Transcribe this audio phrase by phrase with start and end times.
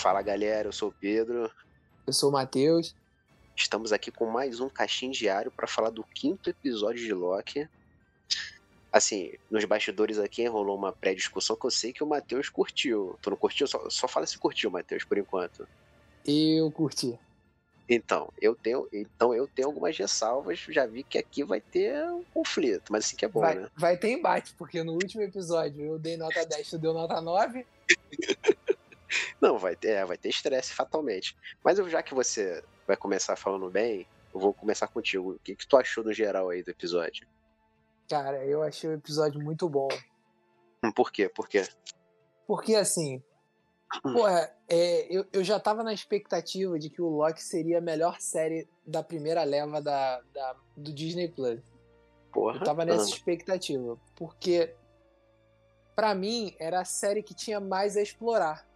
[0.00, 1.50] Fala galera, eu sou o Pedro.
[2.06, 2.94] Eu sou o Matheus.
[3.54, 7.68] Estamos aqui com mais um caixinho diário para falar do quinto episódio de Loki.
[8.90, 13.18] Assim, nos bastidores aqui rolou uma pré-discussão que eu sei que o Matheus curtiu.
[13.20, 13.66] Tu não curtiu?
[13.66, 15.68] Só, só fala se curtiu, Matheus, por enquanto.
[16.24, 17.18] Eu curti.
[17.86, 22.24] Então, eu tenho, então eu tenho algumas ressalvas, já vi que aqui vai ter um
[22.32, 23.68] conflito, mas assim que é bom, vai, né?
[23.76, 27.66] Vai ter embate, porque no último episódio eu dei nota 10, tu deu nota 9.
[29.40, 31.36] Não, vai ter, é, vai ter estresse fatalmente.
[31.64, 35.32] Mas eu, já que você vai começar falando bem, eu vou começar contigo.
[35.32, 37.26] O que, que tu achou no geral aí do episódio?
[38.08, 39.88] Cara, eu achei o episódio muito bom.
[40.84, 41.28] Hum, por quê?
[41.28, 41.66] Por quê?
[42.46, 43.22] Porque assim,
[44.02, 48.20] porra, é, eu, eu já tava na expectativa de que o Loki seria a melhor
[48.20, 51.60] série da primeira leva da, da do Disney Plus.
[52.32, 52.56] Porra.
[52.58, 53.98] Eu tava nessa Ah, expectativa.
[54.16, 54.74] Porque,
[55.94, 58.66] pra mim, era a série que tinha mais a explorar.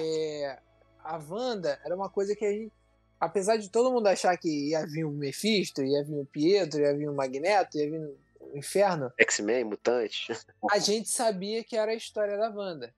[0.00, 0.58] É,
[1.02, 2.72] a Wanda era uma coisa que a gente.
[3.18, 6.96] Apesar de todo mundo achar que ia vir o Mephisto, ia vir o Pietro, ia
[6.96, 8.00] vir o Magneto, ia vir
[8.40, 10.32] o Inferno, X-Men, Mutante.
[10.70, 12.88] a gente sabia que era a história da Wanda.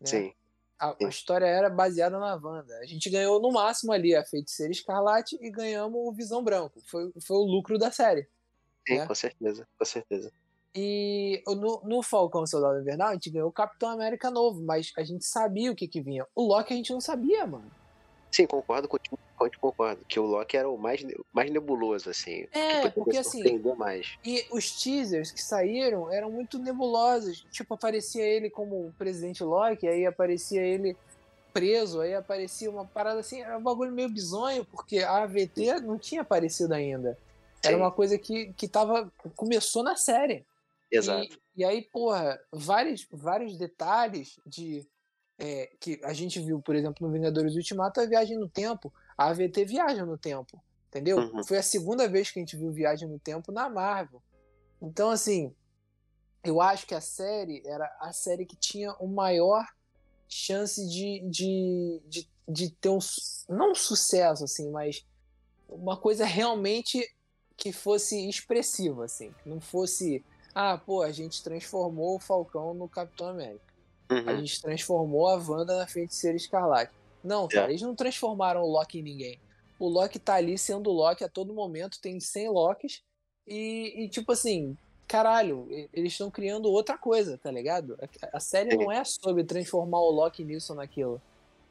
[0.00, 0.06] né?
[0.06, 0.32] Sim.
[0.78, 2.76] A, a história era baseada na Wanda.
[2.78, 6.80] A gente ganhou no máximo ali a Feiticeira Escarlate e ganhamos o Visão Branco.
[6.86, 8.28] Foi, foi o lucro da série.
[8.86, 9.06] Sim, né?
[9.06, 10.32] com certeza, com certeza.
[10.74, 15.02] E no, no Falcão Soldado Invernal, a gente ganhou o Capitão América novo, mas a
[15.02, 16.26] gente sabia o que que vinha.
[16.34, 17.70] O Loki a gente não sabia, mano.
[18.30, 19.18] Sim, concordo contigo,
[19.60, 20.02] concordo.
[20.08, 22.46] Que o Loki era o mais, mais nebuloso, assim.
[22.50, 24.16] É, poderia porque assim, mais.
[24.24, 27.46] E os teasers que saíram eram muito nebulosos.
[27.50, 30.96] Tipo, aparecia ele como o presidente Loki, aí aparecia ele
[31.52, 35.98] preso, aí aparecia uma parada assim, era um bagulho meio bizonho, porque a AVT não
[35.98, 37.18] tinha aparecido ainda.
[37.62, 37.82] Era Sim.
[37.82, 39.12] uma coisa que, que tava.
[39.36, 40.46] começou na série.
[40.92, 41.38] Exato.
[41.56, 44.86] E, e aí, porra, vários, vários detalhes de.
[45.38, 48.92] é, que a gente viu, por exemplo, no Vingadores Ultimato, a viagem no tempo.
[49.16, 50.62] A AVT viaja no tempo.
[50.88, 51.16] Entendeu?
[51.16, 51.42] Uhum.
[51.42, 54.22] Foi a segunda vez que a gente viu viagem no tempo na Marvel.
[54.80, 55.54] Então, assim,
[56.44, 59.66] eu acho que a série era a série que tinha o maior
[60.28, 62.98] chance de, de, de, de ter um.
[63.48, 65.06] Não um sucesso, assim, mas
[65.68, 67.08] uma coisa realmente
[67.56, 69.32] que fosse expressiva, assim.
[69.42, 70.24] Que não fosse.
[70.54, 73.72] Ah, pô, a gente transformou o Falcão no Capitão América.
[74.08, 74.38] A Uhum.
[74.40, 76.92] gente transformou a Wanda na Feiticeira Escarlate.
[77.24, 77.70] Não, cara, É.
[77.70, 79.40] eles não transformaram o Loki em ninguém.
[79.78, 83.02] O Loki tá ali sendo Loki a todo momento, tem 100 Lokis.
[83.46, 84.76] E, e, tipo assim,
[85.08, 87.96] caralho, eles estão criando outra coisa, tá ligado?
[88.22, 88.76] A, a série Sim.
[88.76, 91.20] não é sobre transformar o Loki nisso ou naquilo.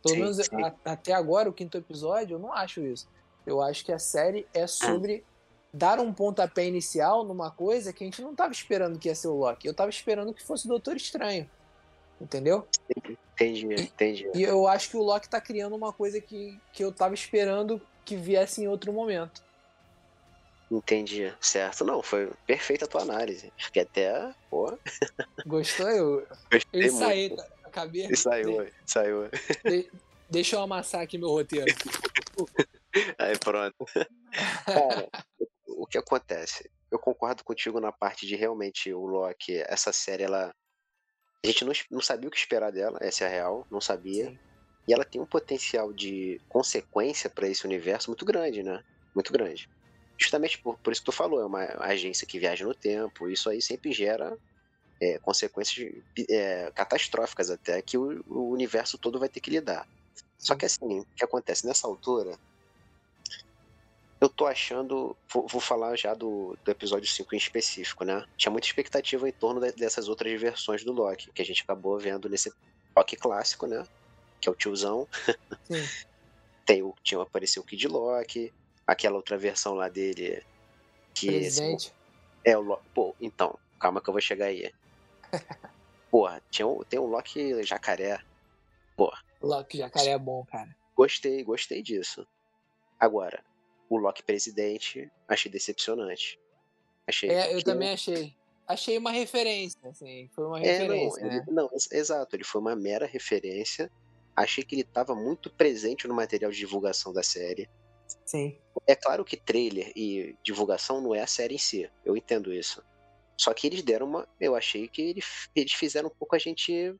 [0.03, 0.63] Pelo Sim, menos sim.
[0.63, 3.07] a- até agora, o quinto episódio, eu não acho isso.
[3.45, 5.23] Eu acho que a série é sobre
[5.73, 9.27] dar um pontapé inicial numa coisa que a gente não tava esperando que ia ser
[9.27, 9.67] o Loki.
[9.67, 11.49] Eu tava esperando que fosse o Doutor Estranho.
[12.19, 12.67] Entendeu?
[13.33, 14.29] Entendi, entendi.
[14.35, 17.81] E eu acho que o Loki tá criando uma coisa que, que eu tava esperando
[18.05, 19.41] que viesse em outro momento.
[20.69, 21.83] Entendi, certo.
[21.83, 23.51] Não, foi perfeita a tua análise.
[23.57, 24.77] Acho que até, pô,
[25.45, 25.89] Gostou?
[25.89, 26.97] Eu, gostei eu muito.
[26.97, 28.05] saí, acabei.
[28.05, 29.29] E saiu, saiu.
[29.65, 29.91] de-
[30.29, 31.65] deixa eu amassar aqui meu roteiro.
[33.17, 33.75] Aí pronto.
[34.65, 35.09] Cara,
[35.81, 36.69] o que acontece?
[36.91, 40.53] Eu concordo contigo na parte de realmente o Loki, essa série, ela.
[41.43, 44.27] A gente não, não sabia o que esperar dela, essa é a real, não sabia.
[44.27, 44.39] Sim.
[44.87, 48.83] E ela tem um potencial de consequência pra esse universo muito grande, né?
[49.15, 49.67] Muito grande.
[50.19, 53.49] Justamente por, por isso que tu falou, é uma agência que viaja no tempo, isso
[53.49, 54.37] aí sempre gera
[55.01, 59.87] é, consequências é, catastróficas até que o, o universo todo vai ter que lidar.
[60.37, 62.37] Só que assim, o que acontece nessa altura,
[64.21, 65.17] eu tô achando.
[65.33, 68.23] Vou, vou falar já do, do episódio 5 em específico, né?
[68.37, 71.97] Tinha muita expectativa em torno de- dessas outras versões do Loki, que a gente acabou
[71.99, 72.53] vendo nesse
[72.95, 73.83] Loki clássico, né?
[74.39, 75.07] Que é o tiozão.
[75.69, 75.83] Sim.
[76.65, 78.53] Tem o, tinha apareceu o Kid Loki,
[78.85, 80.43] aquela outra versão lá dele.
[81.13, 81.91] Que Presidente.
[82.45, 82.83] é o Loki.
[82.93, 84.71] Pô, então, calma que eu vou chegar aí.
[86.11, 88.21] Porra, tinha um, tem um Loki jacaré.
[89.41, 90.69] Loki Jacaré é bom, cara.
[90.95, 92.27] Gostei, gostei disso.
[92.99, 93.43] Agora,
[93.95, 96.39] o Loki presidente, achei decepcionante.
[97.07, 97.29] Achei.
[97.29, 98.33] É, eu também achei.
[98.67, 100.29] Achei uma referência, assim.
[100.33, 101.45] Foi uma É, não, referência, ele- né?
[101.49, 103.91] não, ex- exato, ele foi uma mera referência.
[104.35, 107.69] Achei que ele estava muito presente no material de divulgação da série.
[108.25, 108.57] Sim.
[108.87, 112.81] É claro que trailer e divulgação não é a série em si, eu entendo isso.
[113.37, 114.27] Só que eles deram uma.
[114.39, 115.23] Eu achei que ele-
[115.55, 116.95] eles fizeram um pouco a gente.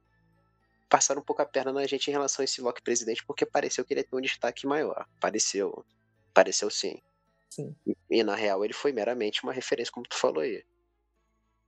[0.90, 3.86] Passaram um pouco a perna na gente em relação a esse Loki presidente, porque pareceu
[3.86, 5.08] que ele ia ter um destaque maior.
[5.22, 5.86] Pareceu.
[6.34, 7.02] Pareceu sim.
[7.50, 7.76] Sim.
[7.86, 10.64] E, e, na real ele foi meramente uma referência, como tu falou aí.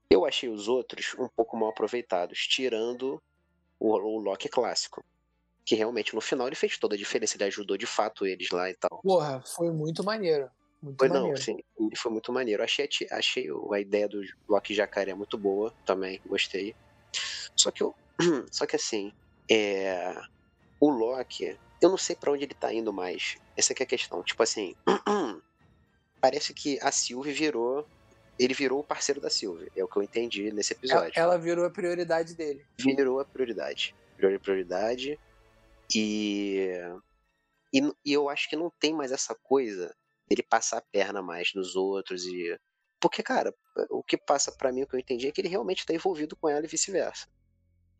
[0.09, 3.21] Eu achei os outros um pouco mal aproveitados, tirando
[3.79, 5.03] o, o Loki clássico.
[5.65, 8.69] que realmente no final ele fez toda a diferença, ele ajudou de fato eles lá
[8.69, 9.01] e tal.
[9.01, 10.49] Porra, foi muito maneiro.
[10.81, 11.29] Muito Foi maneiro.
[11.29, 12.61] não, sim, ele foi muito maneiro.
[12.61, 16.75] Achei, achei a ideia do Loki Jacaré muito boa também, gostei.
[17.55, 17.95] Só que eu,
[18.51, 19.13] só que assim,
[19.49, 20.13] é,
[20.81, 23.37] o Loki, eu não sei pra onde ele tá indo mais.
[23.57, 24.23] Essa que é a questão.
[24.23, 24.75] Tipo assim,
[26.21, 27.85] parece que a Sylvie virou,
[28.39, 31.13] ele virou o parceiro da Sylvie, é o que eu entendi nesse Ela, episódio.
[31.15, 32.65] ela virou a prioridade dele.
[32.77, 33.95] virou a prioridade.
[34.17, 35.19] Virou a prioridade.
[35.93, 36.69] E,
[37.73, 39.93] e, e eu acho que não tem mais essa coisa
[40.27, 42.25] dele passar a perna mais nos outros.
[42.25, 42.57] e
[42.99, 43.53] Porque, cara,
[43.89, 46.35] o que passa pra mim, o que eu entendi, é que ele realmente tá envolvido
[46.35, 47.27] com ela e vice-versa.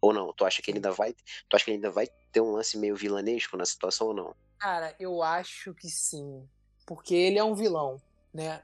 [0.04, 0.34] Ou não?
[0.34, 1.14] Tu acha que ele ainda vai.
[1.14, 4.36] Tu acha que ele ainda vai ter um lance meio vilanesco na situação ou não?
[4.60, 6.46] Cara, eu acho que sim.
[6.86, 8.02] Porque ele é um vilão,
[8.34, 8.62] né?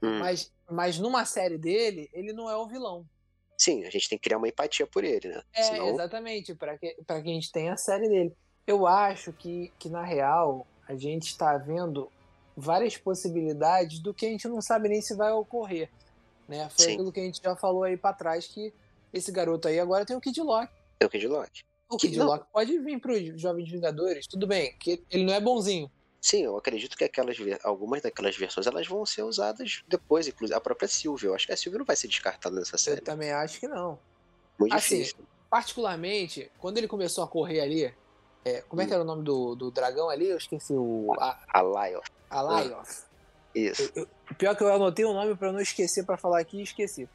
[0.00, 3.04] Hum, Mas, mas numa série dele, ele não é o vilão.
[3.58, 5.42] Sim, a gente tem que criar uma empatia por ele, né?
[5.52, 8.32] É, Senão, exatamente, para que, pra que a gente tenha a série dele.
[8.64, 12.08] Eu acho que, que, na real, a gente está vendo
[12.56, 15.90] várias possibilidades do que a gente não sabe nem se vai ocorrer.
[16.46, 16.68] Né?
[16.70, 16.92] Foi Sim.
[16.92, 18.72] aquilo que a gente já falou aí para trás, que
[19.16, 20.70] esse garoto aí agora tem o Kid Lock.
[21.00, 21.64] é o Kid Loki.
[21.88, 25.34] O Kid não- Lock pode vir para os Jovens Vingadores, tudo bem, que ele não
[25.34, 25.90] é bonzinho.
[26.20, 30.60] Sim, eu acredito que aquelas, algumas daquelas versões elas vão ser usadas depois, inclusive a
[30.60, 31.26] própria Sylvie.
[31.26, 33.00] Eu acho que a Sylvie não vai ser descartada nessa Eu série.
[33.00, 33.98] também acho que não.
[34.58, 35.24] Muito assim, difícil.
[35.48, 37.94] Particularmente, quando ele começou a correr ali,
[38.44, 40.26] é, como é que era o nome do, do dragão ali?
[40.28, 41.12] Eu esqueci o.
[41.20, 42.00] A, A Lyle.
[42.30, 43.04] a Lyoth.
[43.54, 43.92] Isso.
[44.30, 47.08] O pior que eu anotei o nome eu não esquecer pra falar aqui e esqueci.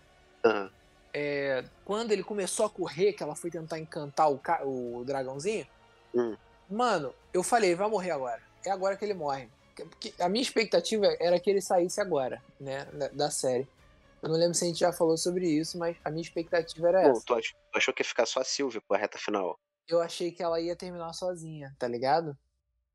[0.45, 0.71] Aham.
[1.13, 5.67] É, quando ele começou a correr, que ela foi tentar encantar o, o dragãozinho,
[6.13, 6.35] Hum.
[6.69, 8.41] mano, eu falei, vai morrer agora.
[8.65, 9.49] É agora que ele morre.
[9.75, 13.67] Porque a minha expectativa era que ele saísse agora, né, da, da série.
[14.21, 17.01] Eu não lembro se a gente já falou sobre isso, mas a minha expectativa era
[17.09, 17.23] essa.
[17.25, 19.57] tu, ach- tu achou que ia ficar só a Sylvie por reta final?
[19.87, 22.37] Eu achei que ela ia terminar sozinha, tá ligado?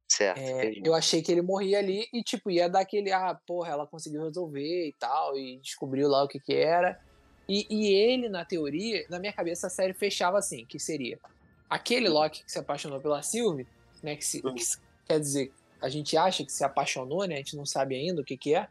[0.08, 3.72] Certo, É, eu achei que ele morria ali e, tipo, ia dar aquele, ah, porra,
[3.72, 6.96] ela conseguiu resolver e tal, e descobriu lá o que que era.
[7.48, 11.18] E, e ele, na teoria, na minha cabeça, a série fechava assim, que seria
[11.70, 13.66] aquele Loki que se apaixonou pela Sylvie,
[14.02, 14.64] né, que, se, que
[15.06, 18.24] quer dizer, a gente acha que se apaixonou, né, a gente não sabe ainda o
[18.24, 18.68] que que é.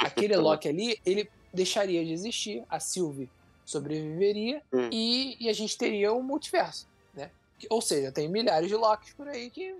[0.00, 0.36] Aquele.
[0.38, 3.28] Loki ali, ele deixaria de existir, a Sylvie
[3.64, 4.88] sobreviveria Hum.
[4.92, 7.30] e, e a gente teria um multiverso, né?
[7.68, 9.74] Ou seja, tem milhares de Locks por aí que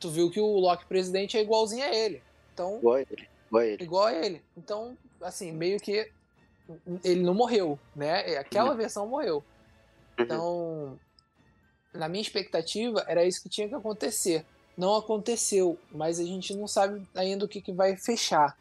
[0.00, 2.20] tu viu que o Loki presidente é igualzinho a ele.
[2.52, 3.28] Então, Igual a ele.
[3.48, 3.84] Igual a ele.
[3.84, 4.42] igual a ele.
[4.56, 6.10] Então, assim, meio que
[7.04, 8.36] ele não morreu, né?
[8.38, 8.76] Aquela Uhum.
[8.76, 9.36] versão morreu.
[10.18, 10.24] Uhum.
[10.24, 11.00] Então,
[11.92, 14.44] na minha expectativa, era isso que tinha que acontecer.
[14.76, 18.56] Não aconteceu, mas a gente não sabe ainda o que, que vai fechar,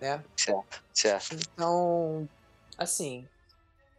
[0.00, 0.24] né?
[0.36, 1.36] Certo, certo.
[1.52, 2.28] Então,
[2.78, 3.28] assim,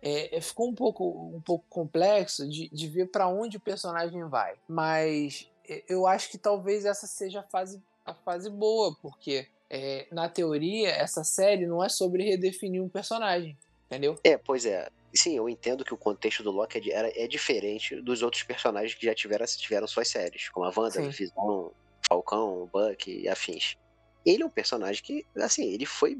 [0.01, 4.27] é, é, ficou um pouco, um pouco complexo de, de ver para onde o personagem
[4.27, 4.55] vai.
[4.67, 10.07] Mas é, eu acho que talvez essa seja a fase, a fase boa, porque é,
[10.11, 14.15] na teoria essa série não é sobre redefinir um personagem, entendeu?
[14.23, 14.87] É, pois é.
[15.11, 18.93] Sim, eu entendo que o contexto do Loki é, era- é diferente dos outros personagens
[18.93, 21.09] que já tiveram, tiveram suas séries, como a Wanda, Sim.
[21.09, 21.71] Visão,
[22.07, 23.75] Falcão, Buck e afins.
[24.23, 26.17] Ele é um personagem que, assim, ele foi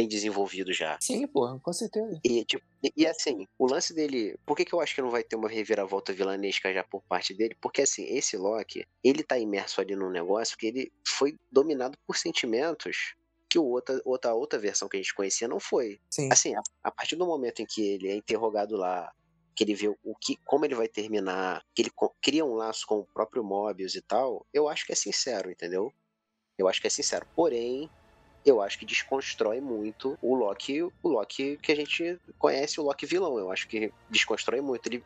[0.00, 0.96] bem desenvolvido já.
[1.00, 2.18] Sim, pô, com certeza.
[2.24, 4.38] E, tipo, e, e, assim, o lance dele.
[4.46, 7.34] Por que, que eu acho que não vai ter uma reviravolta vilanesca já por parte
[7.34, 7.54] dele?
[7.60, 12.16] Porque, assim, esse Loki, ele tá imerso ali num negócio que ele foi dominado por
[12.16, 13.14] sentimentos
[13.48, 16.00] que o outra, outra, outra versão que a gente conhecia não foi.
[16.08, 16.28] Sim.
[16.32, 19.12] Assim, a, a partir do momento em que ele é interrogado lá,
[19.54, 21.90] que ele vê o que, como ele vai terminar, que ele
[22.22, 25.92] cria um laço com o próprio Mobius e tal, eu acho que é sincero, entendeu?
[26.56, 27.26] Eu acho que é sincero.
[27.34, 27.90] Porém,
[28.44, 33.06] eu acho que desconstrói muito o Loki, o Loki que a gente conhece, o Loki
[33.06, 33.38] vilão.
[33.38, 34.86] Eu acho que desconstrói muito.
[34.86, 35.04] Ele.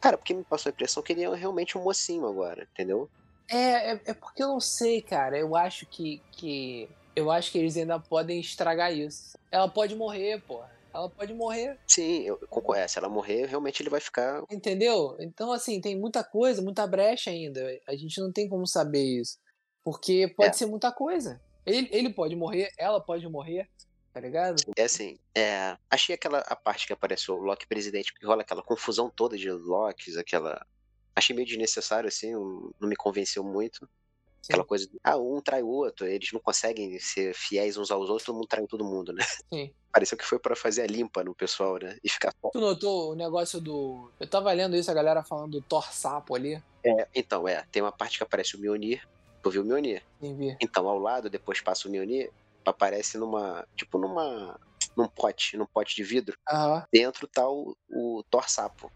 [0.00, 3.08] Cara, porque me passou a impressão que ele é realmente um mocinho agora, entendeu?
[3.48, 5.38] É, é, é porque eu não sei, cara.
[5.38, 6.88] Eu acho que, que.
[7.14, 9.38] Eu acho que eles ainda podem estragar isso.
[9.50, 10.70] Ela pode morrer, porra.
[10.92, 11.78] Ela pode morrer.
[11.88, 12.80] Sim, eu concordo.
[12.82, 14.42] É, Se ela morrer, realmente ele vai ficar.
[14.50, 15.16] Entendeu?
[15.18, 17.60] Então, assim, tem muita coisa, muita brecha ainda.
[17.88, 19.38] A gente não tem como saber isso.
[19.84, 20.52] Porque pode É.
[20.52, 21.40] ser muita coisa.
[21.66, 23.68] Ele, ele pode morrer, ela pode morrer,
[24.12, 24.62] tá ligado?
[24.76, 28.62] É assim, é, achei aquela a parte que apareceu o Loki presidente, porque rola aquela
[28.62, 30.64] confusão toda de Lokis, aquela.
[31.16, 33.88] Achei meio desnecessário, assim, não me convenceu muito.
[34.44, 34.68] Aquela Sim.
[34.68, 38.26] coisa de, ah, um trai o outro, eles não conseguem ser fiéis uns aos outros,
[38.26, 39.24] todo mundo trai todo mundo, né?
[39.52, 39.72] Sim.
[39.90, 41.96] Pareceu que foi pra fazer a limpa no pessoal, né?
[42.04, 44.10] E ficar Tu notou o negócio do.
[44.20, 46.62] Eu tava lendo isso, a galera falando do Thor Sapo ali.
[46.84, 49.08] É, então, é, tem uma parte que aparece o Mjolnir.
[49.44, 50.02] Tu viu o Mjolnir?
[50.20, 50.56] Vê?
[50.60, 52.30] Então, ao lado, depois passa o Mjolnir,
[52.66, 53.62] aparece numa.
[53.76, 54.58] Tipo, numa.
[54.96, 56.36] num pote, num pote de vidro.
[56.48, 56.84] Aham.
[56.90, 58.90] Dentro tá o, o Thor Sapo.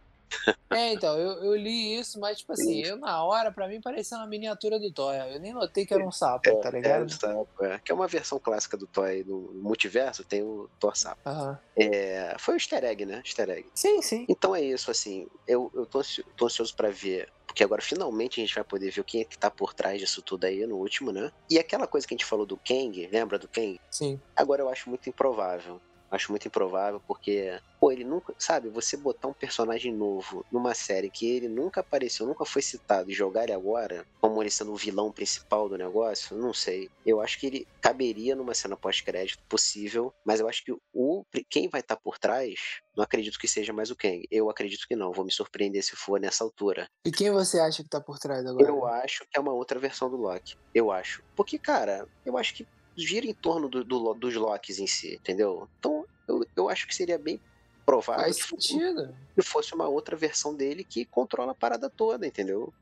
[0.70, 4.18] É, então, eu, eu li isso, mas, tipo assim, eu na hora, pra mim, parecia
[4.18, 5.14] uma miniatura do Thor.
[5.14, 7.06] Eu nem notei que era um sapo, É, tá É, ligado?
[7.06, 7.78] do sapo, é.
[7.82, 11.20] Que é uma versão clássica do Toy no multiverso, tem o Thor Sapo.
[11.26, 11.58] Aham.
[11.78, 13.22] É, foi o easter egg, né?
[13.24, 13.68] Easter egg.
[13.74, 14.26] Sim, sim.
[14.28, 16.00] Então é isso, assim, eu, eu tô,
[16.36, 19.38] tô ansioso pra ver, porque agora finalmente a gente vai poder ver quem é que
[19.38, 21.30] tá por trás disso tudo aí no último, né?
[21.48, 23.76] E aquela coisa que a gente falou do Kang, lembra do Kang?
[23.90, 24.20] Sim.
[24.36, 25.80] Agora eu acho muito improvável.
[26.10, 31.10] Acho muito improvável porque, pô, ele nunca, sabe, você botar um personagem novo numa série
[31.10, 34.76] que ele nunca apareceu, nunca foi citado e jogar ele agora, como ele sendo o
[34.76, 36.90] vilão principal do negócio, não sei.
[37.04, 41.68] Eu acho que ele caberia numa cena pós-crédito possível, mas eu acho que o quem
[41.68, 44.26] vai estar por trás, não acredito que seja mais o Kang.
[44.30, 46.88] Eu acredito que não, vou me surpreender se for nessa altura.
[47.04, 48.66] E quem você acha que tá por trás agora?
[48.66, 50.56] Eu acho que é uma outra versão do Loki.
[50.74, 51.22] Eu acho.
[51.36, 52.66] Porque, cara, eu acho que
[52.98, 55.68] gira em torno do, do- dos Locks em si, entendeu?
[55.78, 57.40] Então, eu, eu acho que seria bem
[57.86, 59.16] provável Faz que fo- sentido.
[59.34, 62.72] que fosse uma outra versão dele que controla a parada toda, entendeu?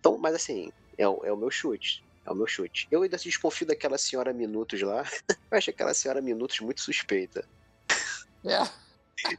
[0.00, 2.02] Então, mas assim, é, o- é o meu chute.
[2.24, 2.86] É o meu chute.
[2.90, 5.02] Eu ainda desconfio daquela senhora Minutos lá.
[5.50, 7.46] Eu acho aquela senhora Minutos muito suspeita.
[8.44, 8.58] É.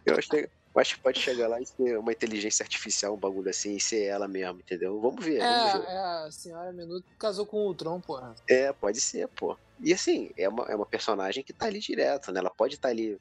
[0.06, 0.38] Eu acho, que-
[0.76, 3.80] eu acho que pode chegar lá e ser uma inteligência artificial, um bagulho assim, e
[3.82, 5.00] ser ela mesmo, entendeu?
[5.02, 5.90] Vamos ver, vamos ver.
[5.90, 8.36] É, é, a senhora Minuto casou com o Ultron, porra.
[8.50, 9.58] É, pode ser, pô.
[9.80, 12.40] E assim, é uma, é uma personagem que tá ali direto, né?
[12.40, 13.18] Ela pode estar ali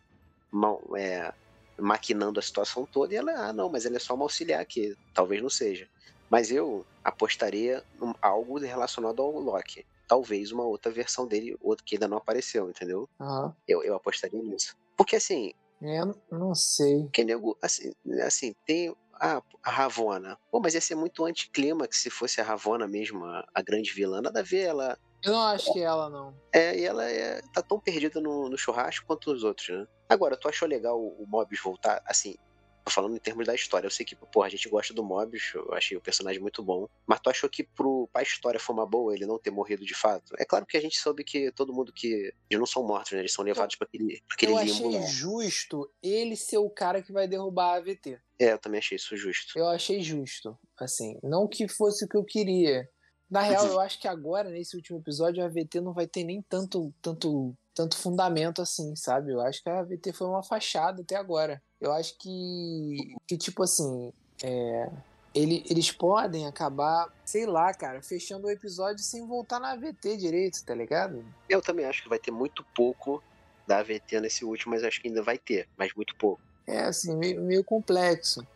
[0.53, 1.33] mal- é,
[1.81, 4.97] maquinando a situação toda e ela, ah, não, mas ela é só uma auxiliar que
[5.15, 5.89] talvez não seja.
[6.31, 7.85] Mas eu apostaria
[8.23, 9.85] algo relacionado ao Loki.
[10.09, 13.09] Talvez uma outra versão dele, outra que ainda não apareceu, entendeu?
[13.21, 13.57] Aham.
[13.69, 14.75] Eu, eu apostaria nisso.
[14.97, 17.13] Porque assim, É, eu não sei.
[17.13, 17.93] que nego, assim,
[18.23, 20.37] assim, tem ah, a Ravonna.
[20.51, 24.21] Pô, mas ia ser muito anticlímax se fosse a Ravonna mesmo, a, a grande vilã.
[24.21, 26.35] Nada a ver, ela Eu não acho que é ela, não.
[26.53, 29.87] É, e ela é, tá tão perdida no, no churrasco quanto os outros, né?
[30.09, 32.03] Agora, tu achou legal o, o Mobius voltar?
[32.07, 32.37] Assim,
[32.85, 33.87] tô falando em termos da história.
[33.87, 36.87] Eu sei que, porra, a gente gosta do Mobius, eu achei o personagem muito bom.
[37.07, 39.95] Mas tu achou que pro, pra história foi uma boa ele não ter morrido de
[39.95, 40.35] fato?
[40.39, 42.33] É claro que a gente soube que todo mundo que.
[42.51, 43.21] Eles não são mortos, né?
[43.21, 45.07] Eles são levados pra aquele, pra aquele eu limbo achei lá.
[45.07, 48.21] justo ele ser o cara que vai derrubar a AVT.
[48.39, 49.59] É, eu também achei isso justo.
[49.59, 50.59] Eu achei justo.
[50.79, 52.89] Assim, não que fosse o que eu queria.
[53.31, 56.43] Na real, eu acho que agora, nesse último episódio, a AVT não vai ter nem
[56.43, 59.33] tanto, tanto, tanto fundamento assim, sabe?
[59.33, 61.61] Eu acho que a AVT foi uma fachada até agora.
[61.81, 64.13] Eu acho que, que tipo assim,
[64.43, 64.89] é,
[65.35, 70.65] ele- eles podem acabar, sei lá, cara, fechando o episódio sem voltar na AVT direito,
[70.65, 71.25] tá ligado?
[71.49, 73.23] Eu também acho que vai ter muito pouco
[73.67, 76.41] da AVT nesse último, mas acho que ainda vai ter, mas muito pouco.
[76.67, 78.47] É assim, meio, meio complexo.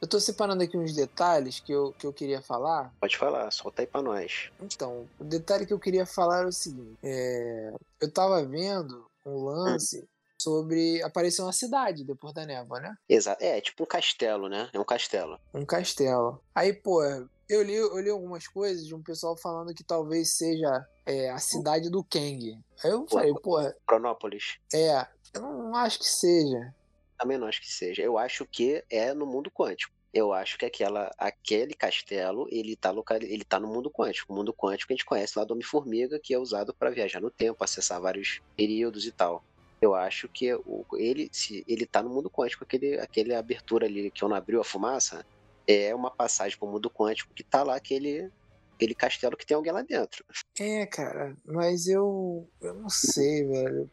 [0.00, 2.92] Eu tô separando aqui uns detalhes que eu, que eu queria falar.
[3.00, 4.50] Pode falar, solta aí pra nós.
[4.60, 9.44] Então, o detalhe que eu queria falar era o seguinte: é, eu tava vendo um
[9.44, 10.08] lance
[10.40, 12.94] sobre aparecer uma cidade depois da névoa, né?
[13.06, 13.44] Exato.
[13.44, 14.70] É, é tipo um castelo, né?
[14.72, 15.38] É um castelo.
[15.52, 16.40] Um castelo.
[16.54, 17.02] Aí, pô,
[17.48, 21.38] eu li, eu li algumas coisas de um pessoal falando que talvez seja é, a
[21.38, 22.58] cidade do Kang.
[22.82, 24.58] Aí eu falei, pô, Cronópolis.
[24.72, 26.74] é, eu não acho que seja.
[27.20, 28.02] Também não acho que seja.
[28.02, 29.94] Eu acho que é no mundo quântico.
[30.12, 34.32] Eu acho que aquela, aquele castelo, ele tá, local, ele tá no mundo quântico.
[34.32, 37.20] O mundo quântico que a gente conhece lá do Homem-Formiga, que é usado para viajar
[37.20, 39.44] no tempo, acessar vários períodos e tal.
[39.82, 44.10] Eu acho que o, ele, se ele tá no mundo quântico, aquele, aquele abertura ali
[44.10, 45.24] que eu não abriu a fumaça,
[45.66, 48.30] é uma passagem pro mundo quântico que tá lá aquele,
[48.74, 50.24] aquele castelo que tem alguém lá dentro.
[50.58, 52.48] É, cara, mas eu.
[52.62, 53.90] Eu não sei, velho.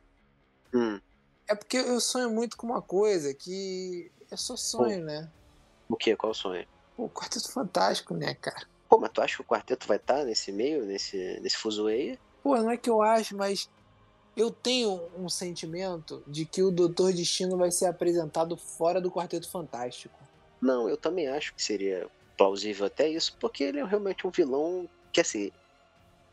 [0.73, 0.99] Hum,
[1.47, 5.29] É porque eu sonho muito com uma coisa que é só sonho, né?
[5.89, 6.15] o que?
[6.15, 6.67] Qual o sonho?
[6.95, 8.67] Pô, Quarteto Fantástico, né, cara?
[8.89, 12.17] Pô, mas tu acha que o quarteto vai estar nesse meio, nesse, nesse fuzuê?
[12.41, 13.69] Pô, não é que eu acho, mas
[14.35, 19.49] eu tenho um sentimento de que o Doutor Destino vai ser apresentado fora do Quarteto
[19.49, 20.17] Fantástico.
[20.61, 24.87] Não, eu também acho que seria plausível até isso, porque ele é realmente um vilão
[25.11, 25.51] que, assim,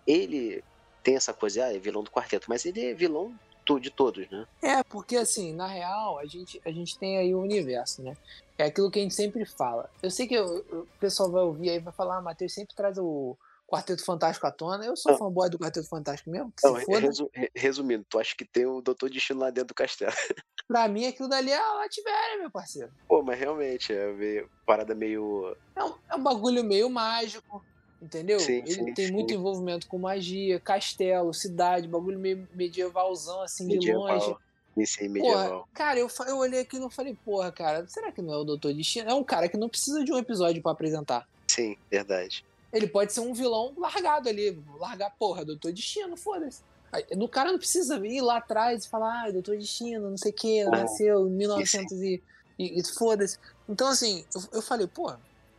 [0.06, 0.62] ele
[1.02, 3.35] tem essa coisa, ah, é vilão do quarteto, mas ele é vilão
[3.80, 4.47] de todos, né?
[4.62, 8.14] É, porque assim, na real, a gente, a gente tem aí o universo, né?
[8.59, 9.88] É aquilo que a gente sempre fala.
[10.02, 12.75] Eu sei que eu- o pessoal vai ouvir aí e vai falar, ah, Matheus sempre
[12.76, 14.85] traz o Quarteto Fantástico à tona.
[14.85, 15.18] Eu sou Não.
[15.18, 19.11] fanboy do Quarteto Fantástico mesmo, Não, resu- re- resumindo, tu acha que tem o Doutor
[19.11, 20.12] Destino lá dentro do castelo?
[20.68, 22.90] Pra mim, aquilo dali é a Lativéria, meu parceiro.
[23.09, 25.54] Pô, mas realmente, é meio, parada meio...
[25.76, 27.62] É um, é um bagulho meio mágico,
[28.04, 28.38] entendeu?
[28.38, 29.12] Sim, Ele sim, tem sim.
[29.12, 34.12] muito envolvimento com magia, castelo, cidade, bagulho meio medievalzão, assim, de longe.
[34.12, 34.40] medieval.
[34.76, 35.50] Isso aí, medieval.
[35.50, 38.44] Porra, cara, eu, eu olhei aquilo e falei, porra, cara, será que não é o
[38.44, 39.08] Doutor Destino?
[39.11, 41.26] É um cara que não precisa de um episódio pra apresentar.
[41.49, 42.44] Sim, verdade.
[42.73, 46.61] Ele pode ser um vilão largado ali, largar, porra, Doutor Destino, foda-se.
[46.92, 50.32] Aí, O cara não precisa ir lá atrás e falar, ah, Doutor Destino, não sei
[50.32, 52.23] o que, nasceu em 1900 e
[52.58, 53.38] E, e foda-se.
[53.68, 55.12] Então, assim, eu, eu falei, pô,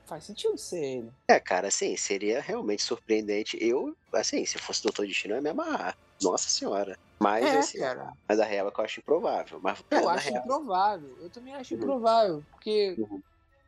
[0.07, 1.13] faz sentido ser ele.
[1.29, 3.57] É, cara, assim, seria realmente surpreendente.
[3.59, 5.97] Eu, assim, se fosse Doutor Destino, eu ia me amarrar.
[6.21, 6.95] Nossa senhora.
[7.21, 8.11] Mas, É, assim, cara.
[8.29, 9.59] mas a real é que eu acho improvável.
[9.61, 11.17] Mas, cara, Eu na acho real, improvável.
[11.21, 11.75] Eu também acho Uhum.
[11.75, 12.43] improvável.
[12.51, 13.21] Porque Uhum.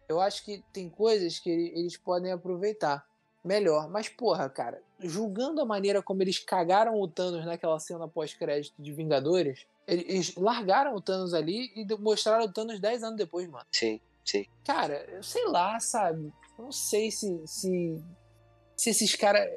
[0.10, 3.06] eu acho que tem coisas que ele- eles podem aproveitar
[3.44, 3.90] melhor.
[3.90, 8.94] Mas, porra, cara, julgando a maneira como eles cagaram o Thanos naquela cena pós-crédito de
[8.94, 13.66] Vingadores, eles largaram o Thanos ali e mostraram o Thanos 10 anos depois, mano.
[13.72, 14.46] sim, sim.
[14.66, 16.32] Cara, eu sei lá, sabe?
[16.58, 18.04] Eu não sei se, se,
[18.76, 19.48] se esses caras.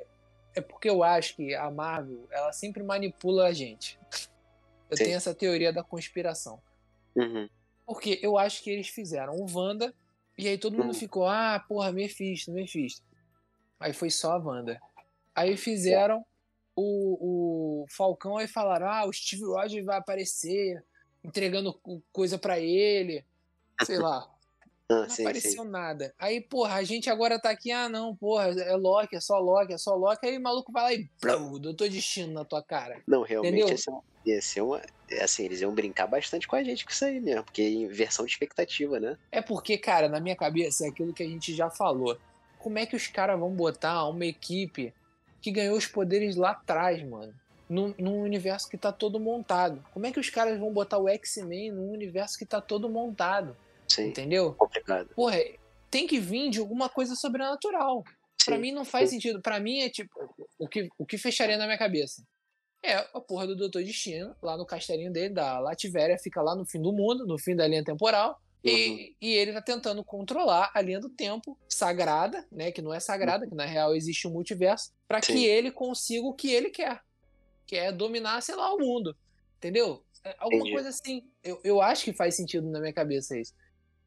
[0.54, 3.98] É porque eu acho que a Marvel, ela sempre manipula a gente.
[4.90, 5.04] Eu Sim.
[5.04, 6.60] tenho essa teoria da conspiração.
[7.14, 7.48] Uhum.
[7.86, 9.94] Porque eu acho que eles fizeram o Wanda
[10.36, 10.94] e aí todo mundo Uhum.
[10.94, 13.04] ficou, ah, porra, Mephisto, Mephisto.
[13.78, 14.80] Aí foi só a Wanda.
[15.34, 16.24] Aí fizeram
[16.74, 20.84] o, o Falcão aí falaram, ah, o Steve Rogers vai aparecer,
[21.22, 23.24] entregando co- coisa pra ele.
[23.84, 24.28] Sei lá,
[24.90, 25.70] Ah, não sim, apareceu sim.
[25.70, 26.12] nada.
[26.18, 29.72] Aí, porra, a gente agora tá aqui, ah, não, porra, é Loki, é só Loki,
[29.72, 30.26] é só Loki.
[30.26, 33.00] Aí o maluco vai lá e blum, doutor destino na tua cara.
[33.06, 33.92] Não, realmente ia ser,
[34.26, 34.82] ia ser uma.
[35.08, 38.26] é Assim, eles iam brincar bastante com a gente com isso aí mesmo, porque inversão
[38.26, 39.16] de expectativa, né?
[39.30, 42.18] É porque, cara, na minha cabeça é aquilo que a gente já falou.
[42.58, 44.92] Como é que os caras vão botar uma equipe
[45.40, 47.32] que ganhou os poderes lá atrás, mano?
[47.68, 49.84] Num, num universo que tá todo montado.
[49.94, 53.56] Como é que os caras vão botar o X-Men num universo que tá todo montado?
[53.90, 54.54] Sim, Entendeu?
[54.54, 55.10] complicado.
[55.14, 55.38] Porra,
[55.90, 58.04] tem que vir de alguma coisa sobrenatural.
[58.44, 59.16] Pra Sim, mim não faz sim.
[59.16, 59.42] sentido.
[59.42, 60.10] Pra mim é tipo.
[60.58, 62.22] O que, o que fecharia na minha cabeça?
[62.82, 66.64] É a porra do Doutor Destino, lá no castelinho dele, da Lativéria, fica lá no
[66.64, 68.40] fim do mundo, no fim da linha temporal.
[68.64, 68.70] Uhum.
[68.70, 72.70] E, e ele tá tentando controlar a linha do tempo sagrada, né?
[72.70, 75.34] Que não é sagrada, que na real existe um multiverso, pra Sim.
[75.34, 77.02] que ele consiga o que ele quer.
[77.66, 79.14] Que é dominar, sei lá, o mundo.
[79.58, 80.02] Entendeu?
[80.24, 80.72] É Alguma Entendi.
[80.72, 81.22] coisa assim.
[81.42, 83.54] Eu, eu acho que faz sentido na minha cabeça isso.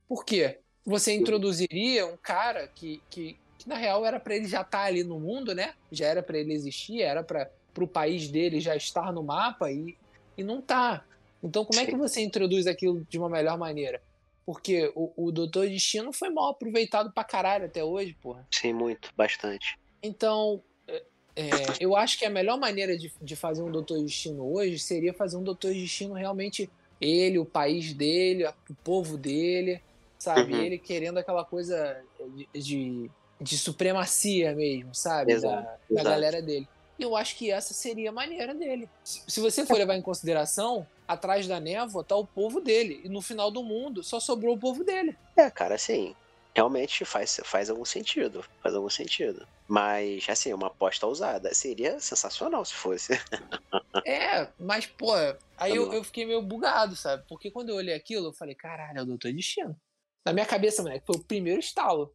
[0.07, 0.59] Por quê?
[0.85, 5.03] Você introduziria um cara que, que, que na real era pra ele já estar ali
[5.03, 5.73] no mundo, né?
[5.91, 9.97] Já era pra ele existir, era para o país dele já estar no mapa e,
[10.37, 11.05] e não tá.
[11.41, 14.01] Então como é que você introduz aquilo de uma melhor maneira?
[14.45, 18.45] Porque o, o Doutor Destino foi mal aproveitado pra caralho até hoje, porra.
[18.51, 19.77] Sim, muito, bastante.
[20.01, 21.03] Então, é,
[21.35, 25.13] é, eu acho que a melhor maneira de, de fazer um Doutor Destino hoje seria
[25.13, 29.81] fazer um Doutor Destino realmente ele, o país dele, o povo dele,
[30.23, 30.53] sabe?
[30.53, 30.61] Uhum.
[30.61, 32.01] Ele querendo aquela coisa
[32.33, 35.33] de, de, de supremacia mesmo, sabe?
[35.33, 36.09] Exato, da, da exato.
[36.09, 36.67] galera dele.
[36.97, 38.87] E eu acho que essa seria a maneira dele.
[39.03, 43.01] Se, você for levar em consideração, atrás da névoa tá o povo dele.
[43.03, 45.17] E no final do mundo só sobrou o povo dele.
[45.35, 46.15] É, cara, assim,
[46.55, 48.45] realmente faz, faz algum sentido.
[48.61, 49.45] Faz algum sentido.
[49.67, 51.53] Mas, assim, uma aposta ousada.
[51.53, 53.13] Seria sensacional se fosse.
[54.05, 55.13] É, mas, pô,
[55.55, 55.97] aí eu, Tá bom.
[55.97, 57.23] eu fiquei meio bugado, sabe?
[57.27, 59.79] Porque quando eu olhei aquilo, eu falei, caralho, é o Doutor Destino.
[60.25, 62.13] Na minha cabeça, moleque, foi o primeiro estalo.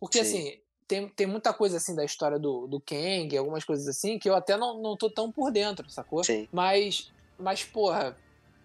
[0.00, 0.38] Porque, Sim.
[0.38, 4.28] assim, tem, tem muita coisa, assim, da história do, do Kang, algumas coisas assim, que
[4.28, 6.22] eu até não, não tô tão por dentro, sacou?
[6.24, 6.48] Sim.
[6.52, 8.16] Mas, mas porra,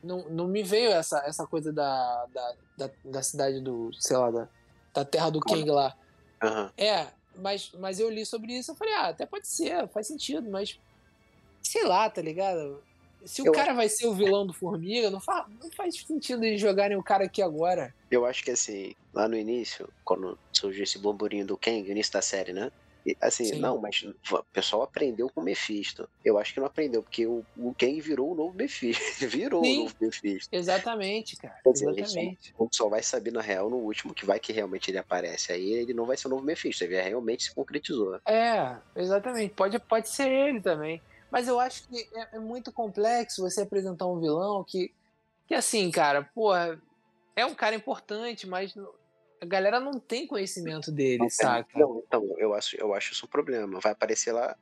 [0.04, 4.32] não, não me veio essa, essa coisa da, da, da, da cidade do, sei lá,
[4.32, 4.50] da,
[4.94, 5.96] da terra do Kang lá.
[6.42, 6.72] Aham.
[6.78, 10.50] É, mas, mas eu li sobre isso e falei, ah, até pode ser, faz sentido,
[10.50, 10.80] mas
[11.64, 12.84] sei lá, tá ligado?
[13.26, 16.44] Se o Eu cara vai ser o vilão do Formiga, não, fa não faz sentido
[16.44, 17.94] eles jogarem o cara aqui agora.
[18.10, 22.14] Eu acho que, assim, lá no início, quando surgiu esse burburinho do Kang, no início
[22.14, 22.72] da série, né?
[23.06, 23.60] E, assim, Sim.
[23.60, 26.08] não, mas o pessoal aprendeu com o Mephisto.
[26.24, 29.02] Eu acho que não aprendeu, porque o, o Kang virou o novo Mephisto.
[29.28, 29.80] virou Sim.
[29.80, 30.50] o novo Mephisto.
[30.52, 31.60] Exatamente, cara.
[31.64, 32.54] Quer dizer, Exatamente.
[32.58, 35.52] A gente só vai saber, na real, no último, que vai que realmente ele aparece.
[35.52, 38.20] Aí ele não vai ser o novo Mephisto, ele realmente se concretizou.
[38.26, 39.54] É, exatamente.
[39.54, 41.02] Pode, pode ser ele também.
[41.32, 44.94] Mas eu acho que é, é muito complexo você apresentar um vilão que,
[45.48, 46.82] que assim, cara, porra,
[47.36, 48.76] é um cara importante, mas
[49.42, 51.68] a galera não tem conhecimento dele, saca?
[51.78, 53.80] Não, então, eu acho, eu acho isso um problema.
[53.80, 54.56] Vai aparecer lá,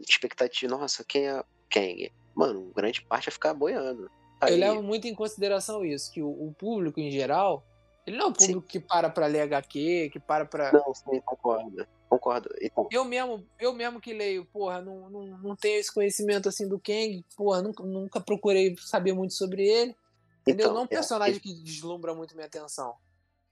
[0.00, 2.12] expectativa, nossa, quem é Kang?
[2.34, 4.10] Mano, grande parte vai ficar boiando.
[4.40, 7.64] Eu Aí, levo muito em consideração isso, que o, o público em geral,
[8.06, 8.46] ele não é Sim.
[8.46, 10.72] público que para pra ler HQ, que para pra.
[10.72, 11.86] Não, sim, concordo.
[12.08, 12.48] Concordo.
[12.60, 16.68] Então, Eu mesmo, eu mesmo que leio, porra, não, não, não tenho esse conhecimento assim
[16.68, 19.96] do Kang, porra, nunca, nunca procurei saber muito sobre ele.
[20.42, 20.66] Entendeu?
[20.66, 22.94] então, não é um é, personagem que deslumbra muito minha atenção.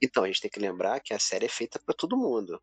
[0.00, 2.60] então, a gente tem que lembrar que a série é feita pra todo mundo.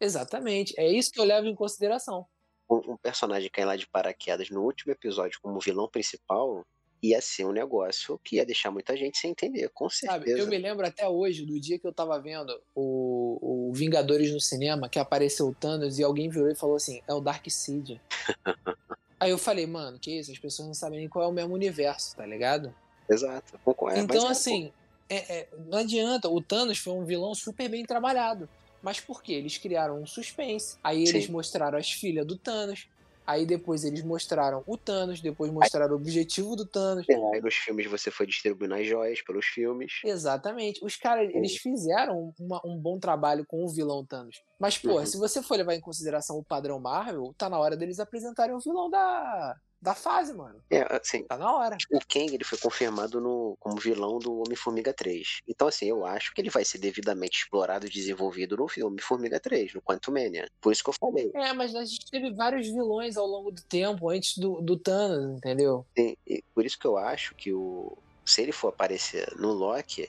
[0.00, 0.74] Exatamente.
[0.76, 2.26] É isso que eu levo em consideração.
[2.68, 6.66] Um, um personagem cair lá de paraquedas no último episódio como vilão principal
[7.02, 10.24] ia ser um negócio que ia deixar muita gente sem entender, com Sabe?
[10.24, 10.38] certeza.
[10.38, 14.40] Eu me lembro até hoje do dia que eu tava vendo o, o Vingadores no
[14.40, 18.00] cinema, que apareceu o Thanos e alguém virou e falou assim: é o Darkseid.
[19.20, 20.30] Aí eu falei, mano, que isso?
[20.30, 22.72] As pessoas não sabem nem qual é o mesmo universo, tá ligado?
[23.10, 23.98] Exato, concordo.
[23.98, 24.72] então, mas é, assim,
[25.08, 26.28] é, é, não adianta.
[26.28, 28.48] O Thanos foi um vilão super bem trabalhado.
[28.80, 29.32] Mas por quê?
[29.32, 30.76] Eles criaram um suspense.
[30.84, 31.32] Aí eles Sim.
[31.32, 32.86] mostraram as filhas do Thanos.
[33.28, 35.20] Aí depois eles mostraram o Thanos.
[35.20, 37.06] Depois mostraram o objetivo do Thanos.
[37.06, 40.00] É, Aí nos filmes você foi distribuindo as joias pelos filmes.
[40.02, 40.82] Exatamente.
[40.82, 44.40] Os caras, eles fizeram uma- um bom trabalho com o vilão Thanos.
[44.58, 45.04] Mas, pô, Uhum.
[45.04, 48.60] se você for levar em consideração o padrão Marvel, tá na hora deles apresentarem o
[48.60, 50.60] vilão da, da fase, mano.
[50.70, 51.76] É, assim, Tá na hora.
[51.92, 55.40] o Kang ele foi confirmado no, como vilão do Homem-Formiga 3.
[55.46, 59.38] Então, assim, eu acho que ele vai ser devidamente explorado e desenvolvido no filme Homem-Formiga
[59.40, 60.48] 3, no Quantum Mania.
[60.60, 61.30] Por isso que eu falei.
[61.34, 65.36] É, mas a gente teve vários vilões ao longo do tempo, antes do, do Thanos,
[65.38, 65.86] entendeu?
[65.96, 70.08] E- e por isso que eu acho que o, se ele for aparecer no Loki,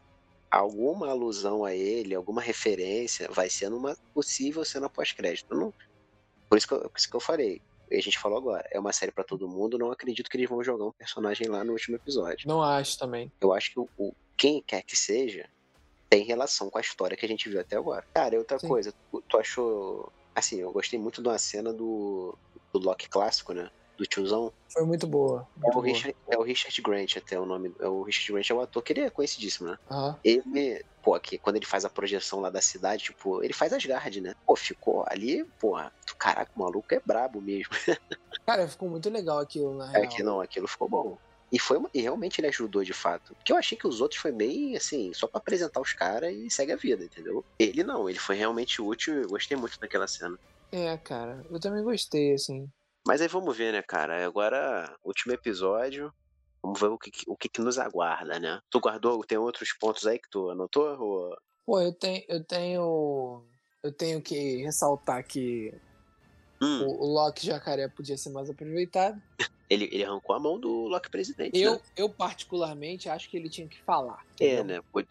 [0.51, 5.53] alguma alusão a ele, alguma referência, vai ser numa possível cena pós-crédito.
[5.55, 5.71] Não-
[6.49, 7.61] Por isso que, eu, por isso que eu falei.
[7.91, 10.63] A gente falou agora, é uma série pra todo mundo, não acredito que eles vão
[10.63, 12.47] jogar um personagem lá no último episódio.
[12.47, 13.31] Não acho também.
[13.41, 15.49] Eu acho que o, o- quem quer que seja
[16.09, 18.05] tem relação com a história que a gente viu até agora.
[18.13, 18.67] Cara, outra Sim.
[18.67, 20.11] coisa, tu, tu achou.
[20.35, 22.37] Assim, eu gostei muito de uma cena do,
[22.71, 23.69] do Loki clássico, né?
[23.99, 24.51] Do tiozão.
[24.73, 25.47] Foi muito boa.
[25.57, 25.85] É Muito o, boa.
[25.85, 27.73] Richard, é o Richard Grant, até o nome.
[27.79, 29.77] É o Richard Grant é um ator que ele é conhecidíssimo, né?
[29.91, 30.19] Aham.
[30.23, 34.21] Ele, pô, aqui, quando ele faz a projeção lá da cidade, tipo, ele faz Asgard,
[34.21, 34.33] né?
[34.45, 37.69] Pô, ficou ali, porra, tu- caraca, o maluco é brabo mesmo.
[38.45, 40.07] Cara, ficou muito legal aquilo, na É real.
[40.07, 41.17] que não, aquilo ficou bom.
[41.51, 43.35] E, foi, e realmente ele ajudou de fato.
[43.35, 46.49] Porque eu achei que os outros foi bem assim, só pra apresentar os caras e
[46.49, 47.43] segue a vida, entendeu?
[47.59, 50.37] Ele não, ele foi realmente útil eu gostei muito daquela cena.
[50.71, 52.69] É, cara, eu também gostei, assim.
[53.09, 54.23] Mas aí vamos ver, né, cara?
[54.23, 56.13] Agora, último episódio.
[56.61, 58.61] Vamos ver o que, o que, nos aguarda, né?
[58.69, 60.95] Tu guardou, tem outros pontos aí que tu anotou?
[60.99, 61.37] Ou...
[61.65, 63.43] Pô, eu tenho, eu tenho,
[63.81, 65.73] eu tenho que ressaltar que
[66.61, 69.19] Hum, o, o Loki Jacaré podia ser mais aproveitado.
[69.67, 71.59] ele, ele arrancou a mão do Loki presidente.
[71.59, 71.81] Eu, né?
[71.97, 74.23] eu particularmente acho que ele tinha que falar.
[74.39, 74.83] É, entendeu?
[74.93, 75.03] né?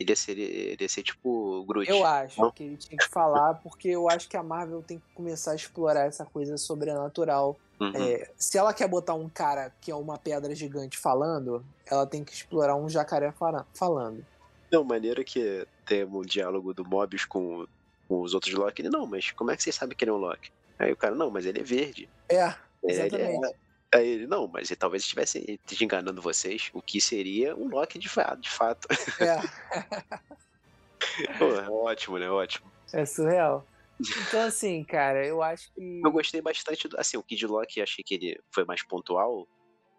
[0.00, 1.88] Ele ia ser, ele ia ser tipo Groot.
[1.88, 2.50] Eu acho Não?
[2.50, 5.54] que ele tinha que falar, porque eu acho que a Marvel tem que começar a
[5.54, 7.56] explorar essa coisa sobrenatural.
[7.80, 7.92] Uhum.
[7.94, 12.24] É, se ela quer botar um cara que é uma pedra gigante falando, ela tem
[12.24, 14.24] que explorar um jacaré fala- falando.
[14.70, 17.66] Não, maneiro que tem um diálogo do Mobius com,
[18.08, 18.82] com os outros Loki.
[18.82, 20.50] Ele, não, mas como é que vocês sabem que ele é um Loki?
[20.78, 22.08] Aí o cara, não, mas ele é verde.
[22.28, 23.46] É, Aí ele exatamente.
[23.46, 23.54] é-
[23.94, 28.08] Aí ele, não, mas ele talvez estivesse enganando vocês, o que seria um Loki de
[28.08, 28.40] fato.
[28.40, 28.88] De fato.
[29.20, 29.36] É,
[31.38, 32.30] Pô, é ótimo, né?
[32.30, 32.70] Ótimo.
[32.92, 33.66] é surreal.
[34.00, 36.00] Então, assim, cara, eu acho que.
[36.04, 36.98] Eu gostei bastante do.
[36.98, 39.46] Assim, o Kid Loki achei que ele foi mais pontual.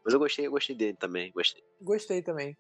[0.04, 1.32] Mas eu gostei, eu gostei dele também.
[1.32, 1.64] Gostei.
[1.82, 2.58] Gostei também.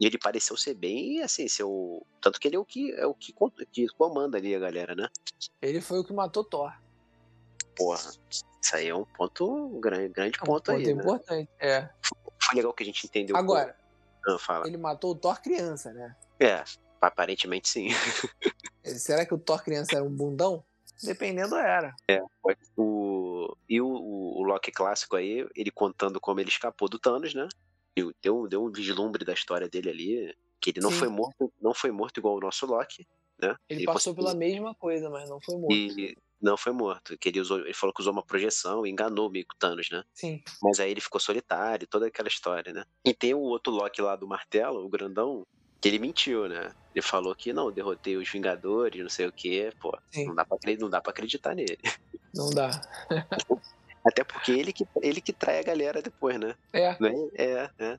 [0.00, 2.06] E ele pareceu ser bem, assim, ser o.
[2.20, 3.34] Tanto que ele é o que é o que,
[3.70, 5.08] que comanda ali a galera, né?
[5.60, 6.72] Ele foi o que matou Thor.
[7.78, 8.10] Porra.
[8.28, 8.44] Isso
[8.76, 9.68] aí é um ponto.
[9.80, 10.84] Grande, grande É um ponto, aí.
[10.84, 10.90] Né?
[10.90, 11.48] importante.
[11.60, 11.88] É.
[12.42, 13.36] Foi legal que a gente entendeu.
[13.36, 13.74] Agora.
[14.26, 16.14] Ah, ele matou o Thor criança, né?
[16.38, 16.62] É,
[17.00, 17.88] aparentemente sim.
[18.84, 20.62] Será que o Thor criança era um bundão?
[21.02, 21.94] Dependendo, era.
[22.76, 27.32] O, e o, o, o Loki clássico aí, ele contando como ele escapou do Thanos,
[27.32, 27.48] né?
[28.20, 30.36] Deu, deu um vislumbre da história dele ali.
[30.60, 30.98] Que ele não Sim.
[30.98, 33.06] foi morto, não foi morto igual o nosso Loki,
[33.40, 33.54] né?
[33.68, 35.72] Ele, passou conseguiu- pela mesma coisa, mas não foi morto.
[35.72, 37.16] E não foi morto.
[37.18, 39.88] Que ele, usou, ele falou que usou uma projeção e enganou meio que o Thanos,
[39.90, 40.02] né?
[40.14, 40.42] Sim.
[40.62, 42.84] Mas aí ele ficou solitário, toda aquela história, né?
[43.04, 45.46] E tem o outro Loki lá do martelo, o grandão,
[45.80, 46.72] que ele mentiu, né?
[46.94, 49.96] Ele falou que não, derrotei os Vingadores, não sei o quê, pô.
[50.10, 50.26] Sim.
[50.26, 51.78] Não dá, pra, não dá pra acreditar nele.
[52.34, 52.70] Não dá.
[54.04, 56.54] Até porque ele que, ele que trai a galera depois, né?
[56.74, 56.96] É.
[57.00, 57.12] Né?
[57.34, 57.98] É, é.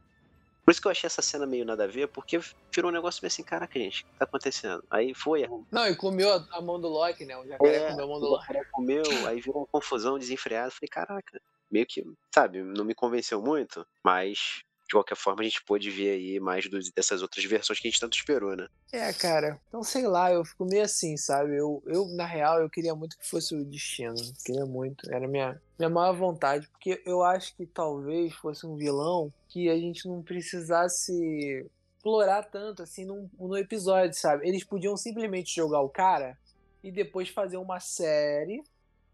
[0.70, 2.40] Por isso que eu achei essa cena meio nada a ver, porque
[2.72, 4.84] virou um negócio meio assim, caraca, gente, o que tá acontecendo?
[4.88, 7.36] Aí foi, Não, e comeu a, a mão do Loki, né?
[7.36, 8.46] O jacaré É, comeu a mão do o Loki.
[8.46, 10.70] cara comeu, aí virou uma confusão desenfreada.
[10.70, 15.64] Falei, caraca, meio que, sabe, não me convenceu muito, mas de qualquer forma a gente
[15.64, 18.68] pôde ver aí mais dos- dessas outras versões que a gente tanto esperou, né?
[18.92, 19.62] É, cara.
[19.68, 21.56] Então, sei lá, eu fico meio assim, sabe?
[21.56, 24.16] Eu, eu, na real, eu queria muito que fosse o destino.
[24.44, 25.08] Queria muito.
[25.14, 26.68] Era minha, minha maior vontade.
[26.70, 32.82] Porque eu acho que talvez fosse um vilão que a gente não precisasse explorar tanto
[32.82, 34.48] assim num, no episódio, sabe?
[34.48, 36.36] Eles podiam simplesmente jogar o cara
[36.84, 38.64] e depois fazer uma série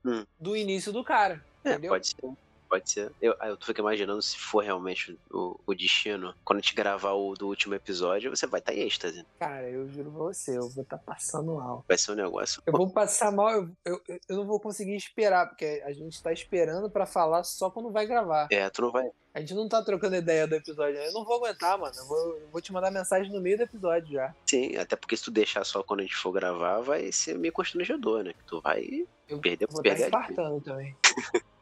[0.06, 0.24] Hum.
[0.40, 1.44] do início do cara.
[1.64, 1.90] É, Entendeu?
[1.90, 2.30] pode ser.
[2.76, 3.10] Pode ser.
[3.22, 6.34] Eu, eu tô imaginando se for realmente o, o destino.
[6.44, 9.26] Quando a gente gravar o do último episódio, você vai estar em êxtase.
[9.40, 11.86] Cara, eu juro pra você, eu vou estar passando mal.
[11.88, 12.62] Vai ser um negócio.
[12.66, 16.34] Eu vou passar mal, eu, eu, eu não vou conseguir esperar, porque a gente tá
[16.34, 18.48] esperando pra falar só quando vai gravar.
[18.52, 19.10] É, tu não vai.
[19.34, 20.98] A gente não tá trocando ideia do episódio.
[20.98, 21.94] Eu não vou aguentar, mano.
[21.98, 24.34] Eu vou, eu vou te mandar mensagem no meio do episódio já.
[24.46, 27.54] Sim, até porque se tu deixar só quando a gente for gravar, vai ser meio
[27.54, 28.34] constrangedor, né?
[28.34, 30.96] Que tu vai Eu perder vou estar perder a- infartando também.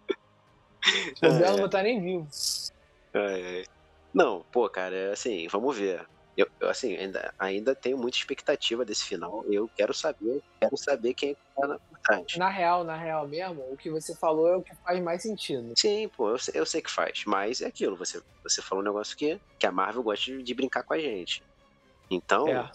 [1.22, 2.28] O Belo não tá nem vivo.
[3.14, 3.66] Ai, ai.
[4.14, 6.06] Não, pô, cara, é assim, vamos ver.
[6.36, 9.46] Eu, assim, ainda, ainda tenho muita expectativa desse final.
[9.48, 12.38] Eu quero saber, quero saber quem é tá por trás.
[12.38, 15.74] Na real, na real mesmo, o que você falou é o que faz mais sentido.
[15.78, 17.24] Sim, pô, eu, eu sei que faz.
[17.26, 20.54] Mas é aquilo, você, você falou um negócio que, que a Marvel gosta de, de
[20.56, 21.44] brincar com a gente.
[22.10, 22.72] Então, é.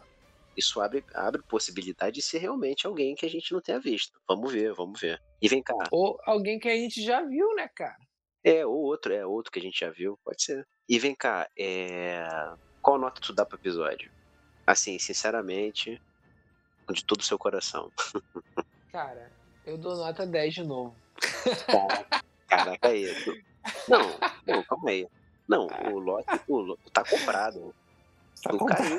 [0.58, 4.20] Isso abre, abre possibilidade de ser realmente alguém que a gente não tenha visto.
[4.28, 5.22] Vamos ver, vamos ver.
[5.40, 5.74] E vem cá.
[5.90, 7.96] Ou alguém que a gente já viu, né, cara?
[8.42, 10.66] É, ou outro, é outro que a gente já viu, pode ser.
[10.88, 12.26] E vem cá, é
[12.88, 14.10] qual nota tu dá pro episódio?
[14.66, 16.00] Assim, sinceramente,
[16.90, 17.92] de todo o seu coração.
[18.90, 19.30] Cara,
[19.66, 20.96] eu dou nota 10 de novo.
[22.48, 23.14] Caraca, aí.
[23.24, 23.34] Tu...
[23.88, 24.00] Não,
[24.46, 25.06] não, calma aí.
[25.46, 27.74] Não, o Loki, o Loki tá comprado.
[28.42, 28.98] Tá caiu,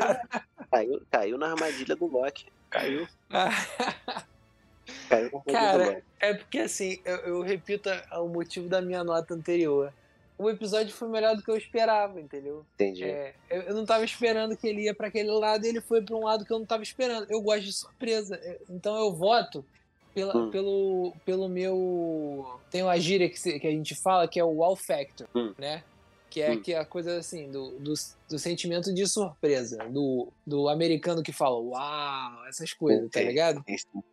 [0.72, 2.48] caiu, caiu na armadilha do Loki.
[2.70, 3.08] Caiu.
[5.10, 9.94] caiu Cara, é porque assim, eu, eu repito o motivo da minha nota anterior
[10.40, 12.66] o episódio foi melhor do que eu esperava, entendeu?
[12.76, 13.04] Entendi.
[13.04, 16.02] É, eu, eu, não tava esperando que ele ia para aquele lado e ele foi
[16.02, 17.28] para um lado que eu não tava esperando.
[17.30, 18.40] Eu gosto de surpresa.
[18.42, 19.66] É, então eu voto
[20.14, 20.50] pela, hum.
[20.50, 22.58] pelo, pelo meu.
[22.72, 25.54] Tem uma gíria que, que a gente fala que é o wow factor, hum.
[25.58, 25.84] né?
[26.30, 26.62] Que é, hum.
[26.62, 27.94] que é a coisa assim, do, do,
[28.30, 33.64] do, sentimento de surpresa, do, do americano que fala uau, essas coisas, tá ligado?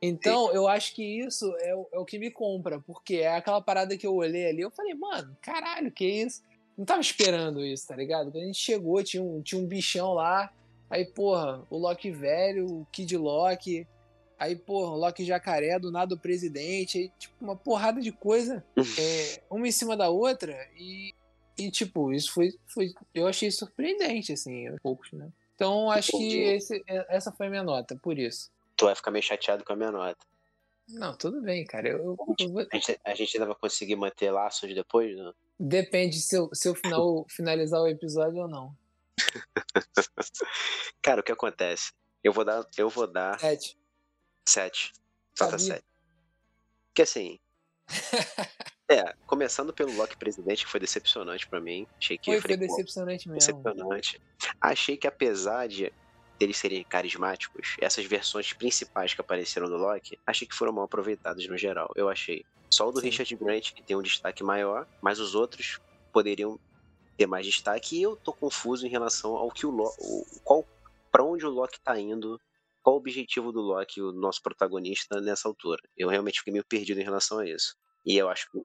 [0.00, 3.60] Então, eu acho que isso é o, é o que me compra, porque é aquela
[3.60, 6.42] parada que eu olhei ali, eu falei, mano, caralho, que isso?
[6.76, 8.30] Não tava esperando isso, tá ligado?
[8.30, 10.50] Quando a gente chegou, tinha um, tinha um bichão lá,
[10.88, 13.86] aí, porra, o Loki velho, o Kid Loki,
[14.38, 18.64] aí, porra, o Loki jacaré, do nada o presidente, aí, tipo, uma porrada de coisa,
[18.98, 21.14] é, uma em cima da outra, e
[21.58, 22.92] e, tipo, isso foi, foi.
[23.14, 25.30] Eu achei surpreendente, assim, poucos, né?
[25.54, 28.50] Então, acho que esse, é, essa foi a minha nota, por isso.
[28.76, 30.26] Tu vai ficar meio chateado com a minha nota.
[30.88, 31.88] Não, tudo bem, cara.
[31.88, 32.66] Eu, eu, eu vou...
[32.70, 35.34] a, gente, a gente ainda vai conseguir manter laços depois, não?
[35.58, 38.76] Depende se eu, se eu final, finalizar o episódio ou não.
[41.02, 41.92] cara, o que acontece?
[42.22, 42.64] Eu vou dar.
[42.76, 43.40] Eu vou dar.
[43.40, 43.78] Sete.
[44.46, 44.92] Sete.
[45.40, 45.84] Nota sete.
[46.88, 47.38] Porque assim.
[48.88, 51.88] É, começando pelo Loki presidente, que foi decepcionante para mim.
[51.98, 53.40] Achei que foi, falei, foi decepcionante mesmo.
[53.40, 54.22] Decepcionante.
[54.60, 55.92] Achei que apesar de
[56.38, 61.46] eles serem carismáticos, essas versões principais que apareceram do Loki, achei que foram mal aproveitadas
[61.48, 61.90] no geral.
[61.96, 62.44] Eu achei.
[62.70, 63.06] Só o do Sim.
[63.06, 65.80] Richard Grant que tem um destaque maior, mas os outros
[66.12, 66.58] poderiam
[67.16, 67.96] ter mais destaque.
[67.98, 69.96] E eu tô confuso em relação ao que o Loki,
[70.44, 70.64] qual
[71.10, 72.40] para onde o Loki tá indo,
[72.86, 75.82] qual o objetivo do Loki, o nosso protagonista nessa altura.
[75.96, 77.76] Eu realmente fiquei meio perdido em relação a isso.
[78.06, 78.62] E eu acho que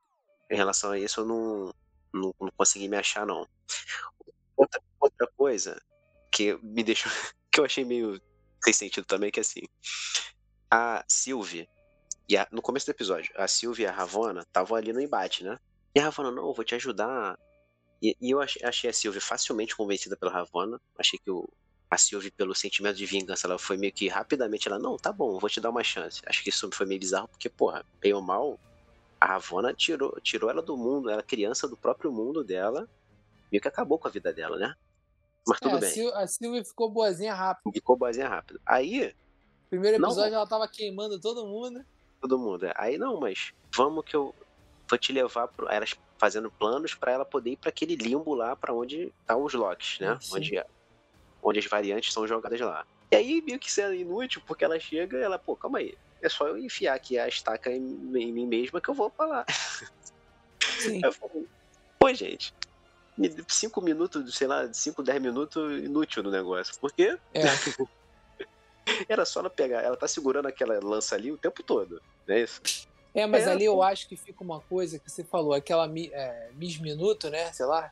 [0.51, 1.73] em relação a isso, eu não,
[2.13, 3.47] não, não consegui me achar, não.
[4.55, 5.81] Outra, outra coisa
[6.31, 7.12] que me deixou.
[7.51, 8.21] que eu achei meio
[8.63, 9.63] sem sentido também, que é assim.
[10.69, 11.67] A Sylvie,
[12.29, 15.43] e a, no começo do episódio, a Sylvie e a Ravonna estavam ali no embate,
[15.43, 15.57] né?
[15.95, 17.39] E a Ravonna, não, eu vou te ajudar.
[17.99, 20.79] E, e eu achei, achei, a Sylvie facilmente convencida pela Ravonna.
[20.95, 21.51] Achei que o,
[21.91, 25.38] a Sylvie, pelo sentimento de vingança, ela foi meio que rapidamente, ela, não, tá bom,
[25.38, 26.21] vou te dar uma chance.
[26.25, 28.58] Acho que isso foi meio bizarro, porque, porra, bem ou mal,
[29.19, 32.88] a Ravonna tirou, tirou ela do mundo, ela criança do próprio mundo dela,
[33.51, 34.73] meio que acabou com a vida dela, né?
[35.45, 36.12] Mas tudo é, bem.
[36.13, 37.73] A Sylvie ficou boazinha rápido.
[37.73, 38.62] Ficou boazinha rápido.
[38.65, 39.13] Aí.
[39.69, 41.84] Primeiro episódio não, ela tava queimando todo mundo.
[42.21, 42.73] Todo mundo, é.
[42.77, 44.34] Aí não, mas vamos que eu
[44.88, 45.67] vou te levar pro.
[45.67, 49.54] Elas fazendo planos para ela poder ir para aquele limbo lá para onde tá os
[49.54, 50.17] locks, né?
[50.32, 50.63] Onde,
[51.41, 52.86] onde as variantes são jogadas lá.
[53.12, 55.97] E aí, meio que isso é inútil, porque ela chega e ela, pô, calma aí
[56.21, 59.25] é só eu enfiar aqui a estaca em, em mim mesma que eu vou pra
[59.25, 59.45] lá.
[60.80, 61.01] Sim.
[61.04, 61.47] Eu falei,
[61.99, 62.54] pô, gente,
[63.47, 66.73] cinco minutos, sei lá, cinco, dez minutos inútil no negócio.
[66.80, 67.41] Porque é.
[69.10, 72.41] era só ela pegar, ela tá segurando aquela lança ali o tempo todo, não é
[72.41, 72.62] isso?
[73.13, 76.49] É, mas é, ali eu acho que fica uma coisa que você falou, aquela é,
[76.54, 77.51] Miss Minuto, né?
[77.51, 77.91] Sei lá.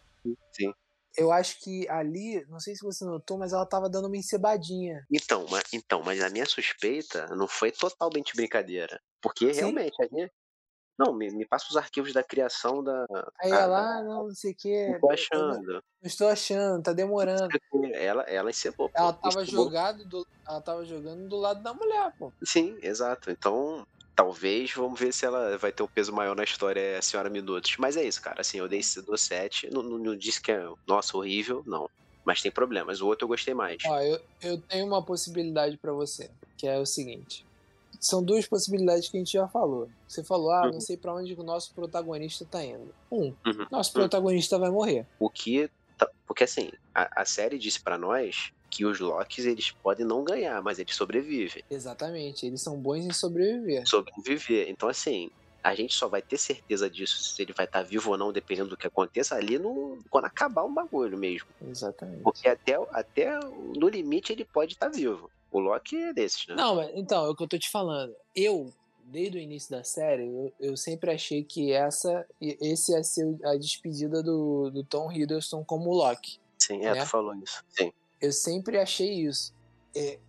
[0.51, 0.73] Sim
[1.17, 5.05] eu acho que ali, não sei se você notou, mas ela tava dando uma encebadinha.
[5.11, 8.99] Então, mas, então, mas a minha suspeita não foi totalmente brincadeira.
[9.21, 9.61] Porque Sim.
[9.61, 10.31] realmente, ali.
[10.97, 13.05] Não, me, me passa os arquivos da criação da.
[13.41, 14.87] Aí ela, ah, não, não sei o que.
[14.89, 15.61] Não tô achando.
[15.61, 17.47] Não, não estou achando, tá demorando.
[17.93, 18.91] Ela, ela encebou.
[18.93, 22.33] Ela tava, jogado do, ela tava jogando do lado da mulher, pô.
[22.43, 23.31] Sim, exato.
[23.31, 23.87] Então,
[24.19, 27.29] talvez, vamos ver se ela vai ter um peso maior na história, é a Senhora
[27.29, 27.77] Minutos.
[27.79, 28.41] Mas é isso, cara.
[28.41, 29.69] Assim, eu dei do 7.
[29.71, 31.89] Não, não, não, disse que é, nossa, horrível, não.
[32.25, 32.99] Mas tem problemas.
[32.99, 33.77] O outro eu gostei mais.
[33.85, 37.45] Ó, eu, eu tenho uma possibilidade para você, que é o seguinte.
[37.97, 39.89] São duas possibilidades que a gente já falou.
[40.05, 40.73] Você falou, ah, uhum.
[40.73, 42.93] não sei para onde o nosso protagonista tá indo.
[43.09, 43.67] Um, uhum.
[43.71, 44.01] nosso uhum.
[44.01, 44.61] protagonista uhum.
[44.61, 45.05] vai morrer.
[45.17, 45.71] O que.
[45.97, 50.23] Tá, porque assim, a, a série disse para nós que os Locks eles podem não
[50.23, 51.63] ganhar, mas eles sobrevivem.
[51.69, 53.87] Exatamente, eles são bons em sobreviver.
[53.87, 54.69] Sobreviver.
[54.69, 55.29] Então, assim,
[55.63, 58.69] a gente só vai ter certeza disso se ele vai estar vivo ou não, dependendo
[58.69, 61.47] do que aconteça, ali no, quando acabar o bagulho mesmo.
[61.67, 62.21] Exatamente.
[62.21, 63.39] Porque até, até
[63.75, 65.29] no limite ele pode estar vivo.
[65.51, 66.55] O Loki é desses, né?
[66.55, 68.15] Não, mas, então, é o que eu tô te falando.
[68.35, 68.71] Eu,
[69.03, 73.55] desde o início da série, eu, eu sempre achei que essa, esse ia ser a
[73.55, 76.39] despedida do, do Tom Hiddleston como Loki.
[76.57, 77.01] Sim, é, né?
[77.01, 77.63] tu falou isso.
[77.69, 77.91] Sim.
[78.21, 79.53] Eu sempre achei isso.
[79.95, 80.19] É,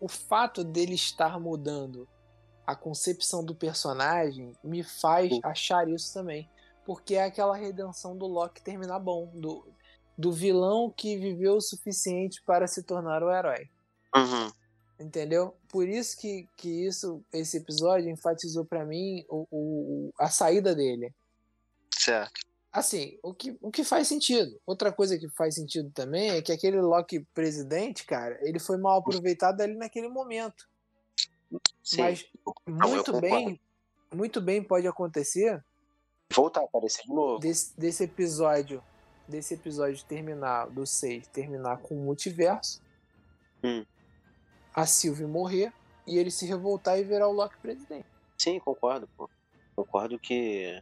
[0.00, 2.08] o fato dele estar mudando
[2.66, 5.40] a concepção do personagem me faz Sim.
[5.42, 6.48] achar isso também.
[6.84, 9.26] Porque é aquela redenção do Loki terminar bom.
[9.34, 9.66] Do,
[10.16, 13.68] do vilão que viveu o suficiente para se tornar o herói.
[14.14, 14.52] Uhum.
[15.00, 15.56] Entendeu?
[15.68, 21.12] Por isso que, que isso, esse episódio enfatizou pra mim o, o, a saída dele.
[21.92, 22.49] Certo.
[22.72, 24.60] Assim, o que, o que faz sentido.
[24.64, 28.98] Outra coisa que faz sentido também é que aquele Loki presidente, cara, ele foi mal
[29.00, 30.68] aproveitado ali naquele momento.
[31.82, 32.02] Sim.
[32.02, 32.24] Mas
[32.66, 33.20] Não, eu muito concordo.
[33.20, 33.60] bem,
[34.14, 35.62] muito bem pode acontecer
[36.32, 37.40] Voltar a aparecer de novo.
[37.40, 38.80] desse, desse episódio,
[39.26, 42.80] desse episódio terminar, do 6, terminar com o multiverso,
[43.64, 43.84] Hum.
[44.72, 45.72] a Sylvie morrer
[46.06, 48.06] e ele se revoltar e virar o Loki presidente.
[48.38, 49.28] Sim, concordo, pô.
[49.74, 50.80] Concordo que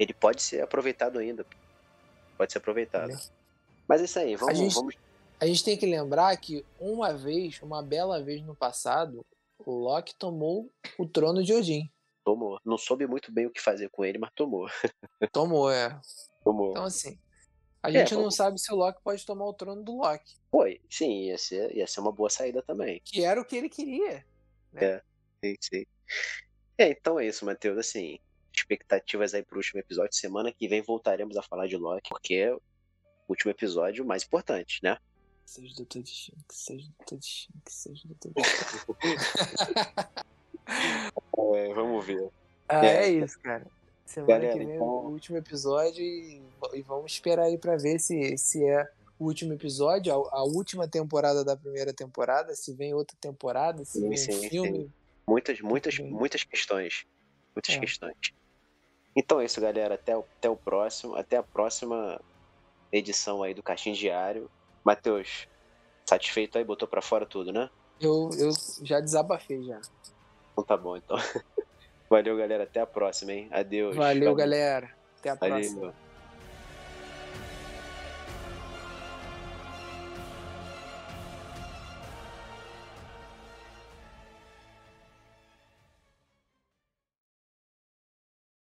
[0.00, 1.44] ele pode ser aproveitado ainda.
[2.38, 3.10] Pode ser aproveitado.
[3.10, 3.26] Entendeu?
[3.86, 4.94] Mas é isso aí, vamos, gente- vamos.
[5.38, 9.24] A gente tem que lembrar que uma vez, uma bela vez no passado,
[9.58, 11.90] o Loki tomou o trono de Odin.
[12.24, 12.58] Tomou.
[12.64, 14.66] Não soube muito bem o que fazer com ele, mas tomou.
[15.32, 15.98] Tomou, é.
[16.44, 16.70] Tomou.
[16.70, 17.18] Então, assim,
[17.82, 20.36] a É, gente não vamos- sabe se o Loki pode tomar o trono do Loki,
[20.50, 23.00] Foi, sim, ia ser, ia ser uma boa saída também.
[23.04, 24.24] que era o que ele queria.
[25.44, 25.86] Sim, sim.
[26.78, 27.78] É, então é isso, Matheus.
[27.78, 28.18] Assim,
[28.60, 30.14] expectativas aí pro último episódio.
[30.14, 32.60] Semana que vem voltaremos a falar de Loki, porque é o
[33.28, 34.96] último episódio mais importante, né?
[35.46, 38.32] Seja Doutor que seja Doutor Destino, que seja Doutor
[39.02, 40.20] Destino.
[41.56, 42.30] É, vamos ver.
[42.68, 43.04] Ah, É.
[43.04, 43.66] é isso, cara.
[44.06, 46.42] Semana Galera, que vem é então- o último episódio e,
[46.74, 50.88] e vamos esperar aí pra ver se, se é o último episódio, a, a última
[50.88, 54.92] temporada da primeira temporada, se vem outra temporada, se Sim, vem sim, um filme.
[55.28, 56.10] Muitas, muitas, bem.
[56.10, 57.06] muitas questões.
[57.54, 57.78] Muitas É.
[57.78, 58.16] questões.
[59.16, 59.94] Então é isso, galera.
[59.94, 61.14] Até, o- até o próximo.
[61.16, 62.20] Até a próxima
[62.92, 64.50] edição aí do Caixinho Diário.
[64.84, 65.46] Matheus,
[66.08, 66.64] satisfeito aí?
[66.64, 67.68] Botou pra fora tudo, né?
[68.00, 68.50] Eu, eu
[68.82, 69.80] já desabafei já.
[70.52, 71.16] Então tá bom, então.
[72.08, 72.64] Valeu, galera.
[72.64, 73.48] Até a próxima, hein?
[73.52, 73.94] Adeus.
[73.96, 74.34] Valeu, Falou.
[74.36, 74.90] galera.
[75.18, 75.54] Até a Valeu.
[75.56, 75.94] próxima.